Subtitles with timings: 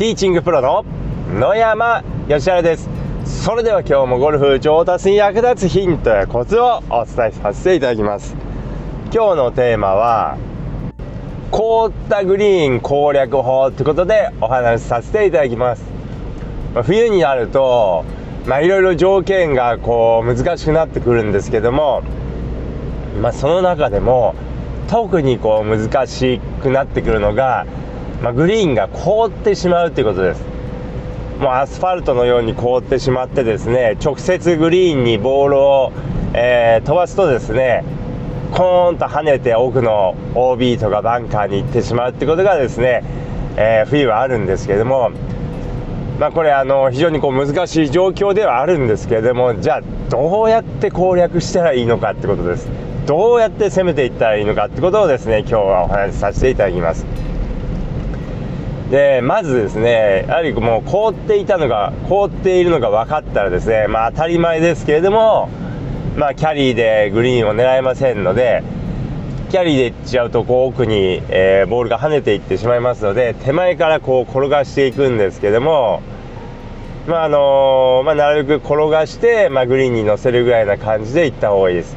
[0.00, 0.82] ティーチングプロの
[1.38, 2.88] 野山義原です。
[3.26, 8.34] それでは今日もゴルフ上達に役立つヒントやコツをお伝えさせていただきます。
[9.12, 10.38] 今日のテーマは
[11.50, 15.84] 凍ったグリーン攻略法ということでお話しさせていただきます。
[16.82, 18.06] 冬になると
[18.46, 22.02] まあいろいろ条件がこう難しくなってくるんですけども
[23.20, 24.34] まあその中でも
[24.88, 27.66] 特にこう難しくなってくるのが
[28.22, 30.60] まあ、グリーンが凍ってしまうということです。
[31.40, 35.92] もうアスファルトのように凍ってしまってですね直接グリーンにボールを、
[36.34, 37.82] えー、飛ばすとですね
[38.52, 43.02] コーンと跳ねて奥の OB とかバンカーに行ってしまうってことがですね、
[43.56, 45.12] えー、冬はあるんですけれども
[46.18, 52.68] まあこれあの非常にこう難しい状況ではあるんですけれどもじゃあどうやって攻略したらいいのかってことです。
[53.06, 57.29] どうやって攻めていったらいいのかってことをですね今日はお話しさせていただきます。
[58.90, 65.48] でまずですねやはりもう凍っていたのが凍っているのが分かったらですねまあ当たり前ですけれども
[66.16, 68.64] まあキャリーでグリーンを狙えませんので
[69.50, 76.02] キャリーでいっちゃうとこう奥に、えー、ボールが跳ねていってしまいますので手前からこう転がしていくんですけども
[77.06, 81.96] まああのー、まあ、なるべく転がして、まあ、グリーンに乗せるぐらいな感じでいった方がいいです。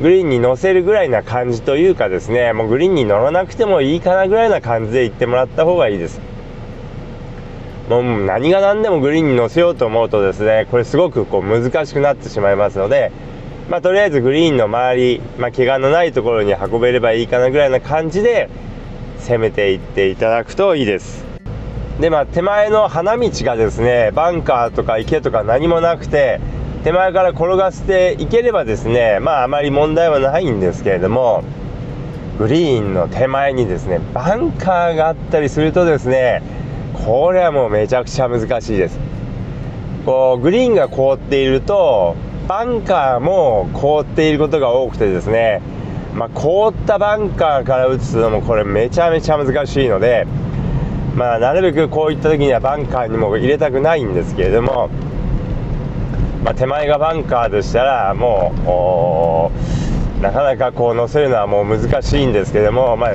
[0.00, 6.33] グリーンに乗せるぐらいな感じというかですねもうグリーンに乗らなくてもいいかなぐらいな感じで行ってもらった方がいいです。
[7.88, 13.12] もう何が何でもグリーンに乗せようと思うとですねこれすごくこう難しくなってしまいますので、
[13.68, 18.48] まあ、とりあえずグリーンの周り、まあ、怪我のないところに運べればいいかなぐらいな感じで
[19.18, 21.24] 攻めていっていただくといいです。
[22.00, 26.40] でまあ手前の花道がですねバンカーとか池とか何もなくて
[26.82, 31.44] 手前から転がしていければですねまああまり問題はないんですけれども
[32.38, 36.42] グリーンの手前にですねバンカーがあったりするとですね
[36.94, 38.98] これはもうめちゃくちゃ難しいです。
[40.06, 42.14] こうグリーンが凍っていると
[42.46, 45.62] バンカーも凍っていることが多くてですね、
[46.14, 50.26] まあ、凍ったバンカーから打つのもこれめちゃめちゃ難しいので、
[51.14, 54.90] まあ、なるべくこういった時にはバンカーにも入れたくないんですけれども、
[56.44, 59.50] まあ、手前がバンカーでしたらも
[60.18, 63.10] うなかなかこう乗せるのはもう難しいんですけども、まあ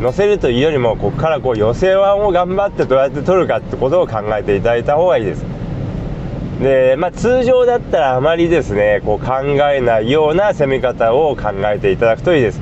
[0.00, 5.44] 乗せるというよりもここからこう寄せ腕を頑張ってどうやって取るかってことを考えていただいた方がいいです。
[6.60, 9.42] で、まあ、通常だったらあまりですねこう考
[9.72, 12.60] えないような攻め方を考えていただくといいです。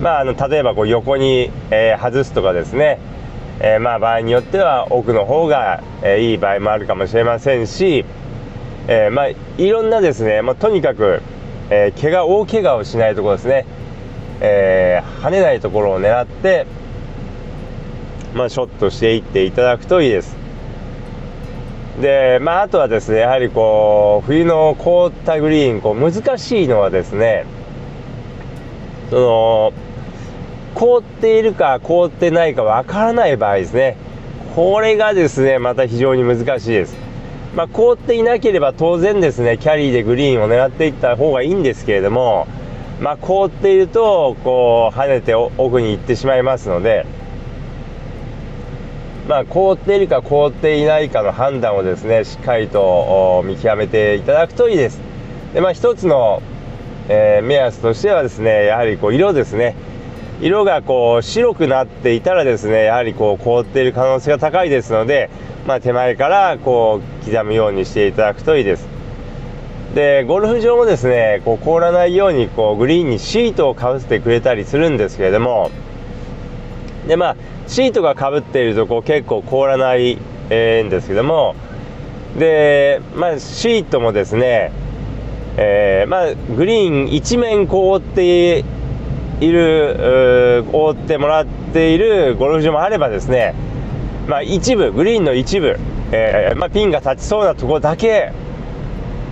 [0.00, 2.98] まあ、あの例えばこう横に、えー、外すとかですね、
[3.60, 8.04] えー、まあ場合によっては奥の方が、えー、いい場合もあるかもしれませんし、
[8.88, 9.36] えまあ、い
[9.70, 11.22] ろんなですね、ま、とにかく、
[11.70, 13.64] え怪我大怪我をしないところですね。
[14.40, 16.66] えー、跳ねないところを狙って、
[18.34, 20.36] まあ、ショットしていっていただくといいです。
[22.00, 27.44] で、まあ、あとはですね、やはりこう、冬の凍ったグリーン、こう、難しいのはですね、
[29.10, 29.72] その、
[30.74, 33.96] 凍っているか凍ってないかわからない場合ですね。
[34.56, 36.96] これがですね、また非常に難しいです。
[37.54, 42.46] まあ、凍っていなければ当然ですね、キャリーでグリーンを狙っていった方がいいんですけれども、
[43.02, 47.04] まあ、凍っているとこう跳ねて奥に行ってしまいますので、
[49.26, 55.00] まあ、凍っているか凍っていないかの判断をですねしっかりと見極めていただくといいです。
[55.52, 56.42] でまあ、一つの、
[57.08, 59.74] えー、目安としてはですねやはりこう色ですね
[60.40, 65.28] 色がこう白くなっていたらですねやはりこう凍っている可能性が高いですので、
[65.66, 68.91] まあ、手前からこう刻むようにしていただくといいです。
[69.94, 75.70] でゴルフ場もですねこう凍らないようにこうグリーンにシートをかぶせてくれたりするんですけれども
[77.06, 77.36] でまあ
[77.66, 80.18] シートがかぶっているとこう結構凍らない、
[80.52, 81.54] んですけども
[82.38, 84.70] で、まあ、シートもですね、
[85.56, 88.64] えー、まあ、グリーン一面凍って
[89.40, 93.54] いる覆ってもらっているゴルフ場もあればですね、
[94.28, 95.78] まあ、一部グリーンの一部、
[96.12, 98.32] えー、まあ、ピンが立ちそうなところだけ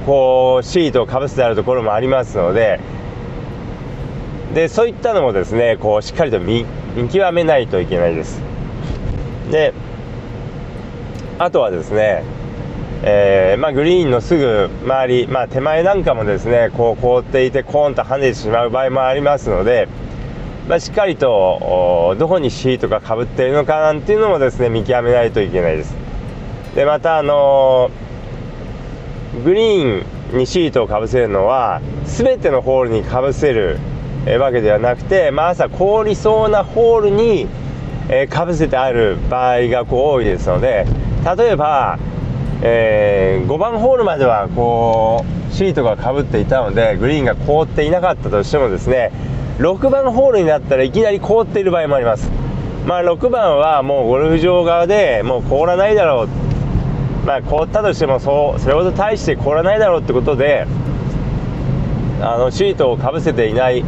[0.07, 2.81] こうシートをかぶせてあるところもありますので
[4.55, 6.67] でそういったのもですねこうしっかりと見
[7.11, 8.41] 極めないといけないです。
[9.51, 9.73] で
[11.39, 12.23] あとはですね、
[13.03, 19.89] えー、まあ、グリーンのすぐ周り、まあ、手前なんかもですねこう凍っていてコーンと跳ねてしまう場合もありますので、
[20.69, 25.95] まあ、しっかりとどこにシートがかぶっているのかなんていうのもですね見極めないといけないです。
[26.75, 28.10] でまたあのー
[29.45, 30.05] グリー
[30.35, 33.79] ンにシートをかぶせるのは全てのホールにかぶせる
[34.41, 37.49] わけではなくて、まあ、朝凍りそうなホールに、
[38.29, 40.85] かぶせてある場合がこう多いですので
[41.37, 41.97] 例えば、
[42.61, 49.13] えー、5番ホールまではこうシートがかぶっていたのでグリーンが凍っていなかったとしてもですね
[49.59, 52.29] 6番ホールになったらいきなり凍っている場合もあります。
[52.87, 56.50] まあ6番はもうゴルフ場側でもう凍らないだろう
[57.31, 60.67] まあ凍ったとしてもそうそれほど大して凍らないだろうってことで
[62.21, 63.85] あのシートをかぶせていない、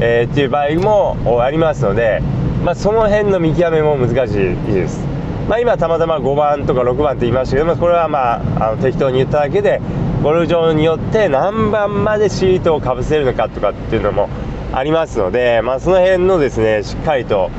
[0.00, 2.22] えー、っていう場合もありますので
[2.64, 5.00] まあ、その辺の見極めも難しいです。
[5.48, 9.80] まあ、今たまたま5番とか6番って言いましたけどもこれはまああの適当に言っただけで
[10.22, 14.28] ゴルフ場によって何番までシートをかぶせるのかとかっていうのも
[14.72, 17.50] ありますので、まあ、その辺のですねしっかりと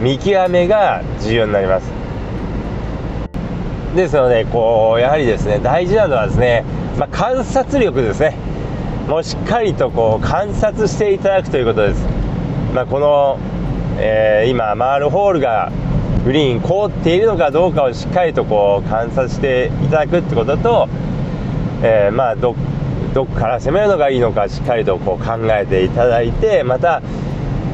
[0.00, 2.03] 見極めが重要になります
[3.94, 6.64] ですのでこうやはりですね大事なのはですね、
[6.98, 8.36] まあ、観察力ですね。
[9.08, 12.02] もうしっかりとこう観察していただくということです、
[12.72, 13.38] まあ、この
[13.96, 15.70] えー、今回るホールが
[16.24, 20.88] グリーン凍っているのかどうかをしっかりとこう観察していただくってことと、
[21.82, 22.56] えー、まあど
[23.12, 27.02] どこから攻めるのがいいのかしっかりとこう考えていただいてまた、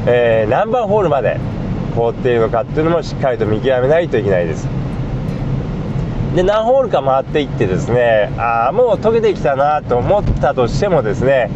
[0.05, 1.39] えー、何番ホールまで
[1.95, 4.67] 凍っているのかっていうのもしっかりと見極めないといけないです。
[6.35, 11.49] で何ホールか回っていってですねああもう溶けてきたなと思ったとしてもですね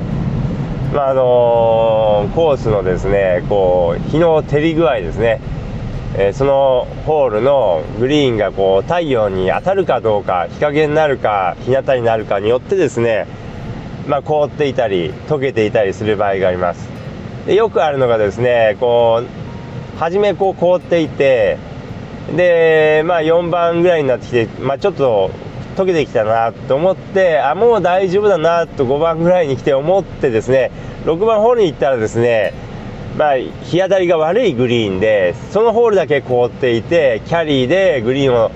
[0.94, 5.40] まああのー、コースのですねこう日の照り具合ですね、
[6.18, 13.28] えー、そのホールのグリーンがこう太陽に当たるかどうか日陰になるか日向になるかによってですね、
[14.08, 16.90] まあ、凍っていたり溶けていたりする場合があります。
[17.46, 21.58] でよくあるのがですねこう初めこう凍っていて
[22.36, 25.32] でまあ4番ぐらいになってきて、まあ、ちょっと
[25.76, 30.72] 溶けてきたなと思ってあもう大丈夫だなと5番ぐらいに来て思ってですね
[31.04, 32.54] 6番ホールに行ったらですね
[33.18, 38.52] まあ、日当たりが悪いグリーンでそのホールだけ凍っていてキャリーでグリーンを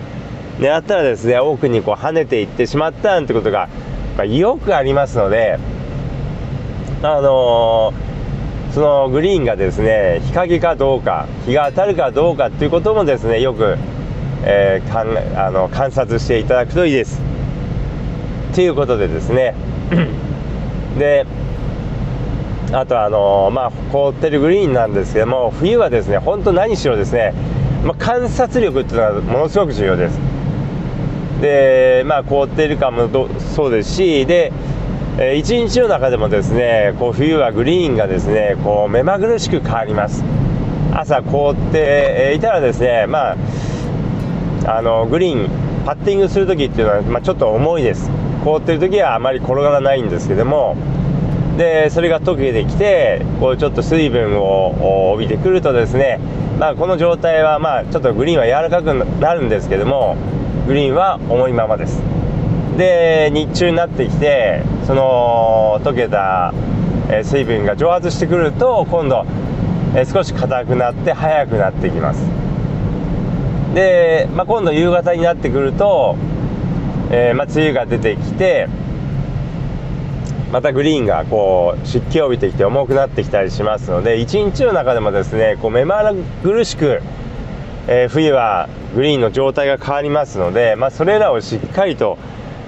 [0.60, 3.70] 狙ったらですね奥にこう跳ねていってしまったなんてことが、
[4.18, 5.58] まあ、よくありますので
[7.02, 8.09] あのー、
[8.80, 13.78] そのグリーンがですね日陰かどうか日が当たるかどうかっていうこともですねよく
[14.42, 17.20] えー、かんあの観察していただくといいです。
[18.56, 19.54] ということでですね
[20.98, 21.26] で
[22.72, 27.34] あとあのまあ凍ってるグリーンなんですけども冬はですね本当何しろですね、
[27.84, 30.18] まあ、観察力っていうのはものすごく重要です。
[31.42, 33.10] でまあ凍っているかも
[33.54, 34.54] そうですしで
[35.22, 40.24] え一日の中でもですねこう冬はグリーンがですねこう目まぐるしく変わります。
[40.94, 48.10] 朝凍っていたらですねまああのグリーンパッティングする時っていうのは、まあ、ちょっと重いです。
[48.46, 50.78] 凍ってる時はあまり転がらないんですけども
[51.58, 56.22] でそれが溶けてきてこうちょっと水分を帯びてくるとですね、
[56.58, 60.16] まあ、この状態はまあちょっとグリーンは柔らかくなるんですけども
[60.66, 62.19] グリーンは重いままです。
[62.80, 66.54] で日中になってきてその溶けた
[67.26, 69.26] 水分が蒸発してくると今度
[70.12, 72.22] 少し硬くなって速くなってきます。
[73.74, 76.16] で、まあ、今度夕方になってくると、
[77.12, 78.68] えー、まあ、梅雨が出てきて
[80.52, 87.02] またグリーンがこう湿気を帯びてきて重くなってきたりしますので一日の中でもですねこう目まぐるしく、
[87.88, 92.18] えー、冬はグリーンの状態が変わりますので、まあ、それらをしっかりと、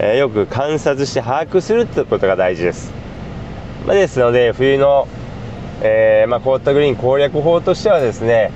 [0.04, 2.92] えー、よく観察して把握するということが大事です、
[3.86, 5.08] まあ、ですので冬の、
[5.84, 8.52] えーまあ、凍ったグリーン攻略法としてはですね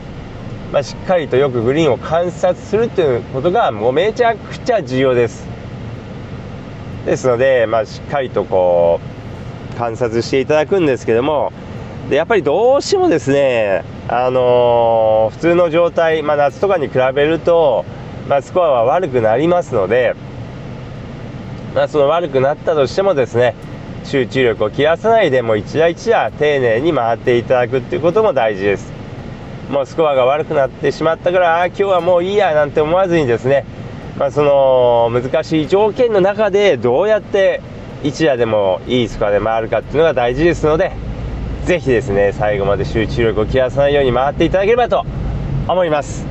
[0.73, 5.47] まあ、しっかりとよくグリーンを観察するということがもうめちゃくちゃ重要です。
[7.05, 8.99] ですので、まあ、しっかりとこ
[9.73, 11.53] う観察していただくんですけども
[12.09, 17.85] でやっぱりどうしてもですね、あのー、普通の状態、まあ、夏とかに比べると、
[18.27, 20.15] まあ、スコアは悪くなりますので、
[21.75, 23.53] まあ、その悪くなったとしてもですね
[24.05, 28.93] 集中力を切らさないでもう一打一打丁寧に回っていただくっていうことも大事です。
[29.69, 33.65] もうスコアが悪くなってしまったからあ今日はもういいやなんて思わずにですね、
[34.17, 37.61] まあ、その難しい条件の中でどうやって
[38.03, 40.91] 一夜でもいいスコアで回るかっていうのが大事ですので
[41.65, 45.03] ぜひですね最後まで集中力を切らさないように回っていただければと
[45.67, 46.25] 思います。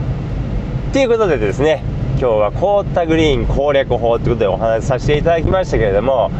[0.93, 1.83] ということでですね
[2.18, 6.30] 今日は凍ったグリーン攻略法ということでお話しさせていただきましたけれども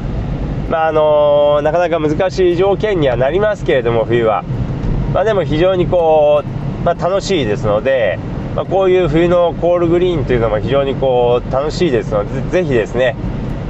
[0.71, 4.45] まああのなかなか難しい条件にはなりますけれども冬は。
[5.13, 8.19] まあでも非常にこうまあ、楽しいですので、
[8.55, 13.17] まあ、こういう冬のコールグリーンというのも非常にこう楽しいですのでぜひですね、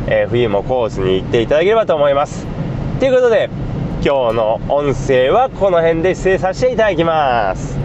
[0.09, 2.45] えー、冬もコースに行っていただければと思います。
[2.99, 3.49] ということで
[4.05, 7.84] 今日の音声はこの辺で失礼させていただきます。